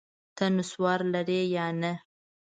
[0.35, 1.93] ته نسوار لرې یا نه؟